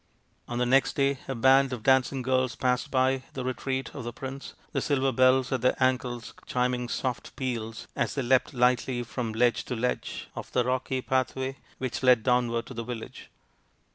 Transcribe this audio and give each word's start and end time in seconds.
On 0.47 0.57
the 0.57 0.65
next 0.65 0.93
day 0.95 1.19
a 1.27 1.35
band 1.35 1.71
of 1.71 1.83
dancing 1.83 2.23
girls 2.23 2.55
passed 2.55 2.89
by 2.89 3.21
the 3.33 3.43
retreat 3.45 3.93
of 3.93 4.03
the 4.03 4.11
prince, 4.11 4.55
the 4.71 4.81
silver 4.81 5.11
bells 5.11 5.51
at 5.51 5.61
their 5.61 5.75
ankles 5.79 6.33
chiming 6.47 6.89
soft 6.89 7.35
peals 7.35 7.87
as 7.95 8.15
they 8.15 8.23
leapt 8.23 8.51
lightly 8.51 9.03
from 9.03 9.31
ledge 9.31 9.63
to 9.65 9.75
ledge 9.75 10.27
of 10.35 10.51
the 10.53 10.65
rocky 10.65 11.03
pathway 11.03 11.57
which 11.77 12.01
led 12.01 12.23
downward 12.23 12.65
to 12.65 12.73
the 12.73 12.83
village. 12.83 13.29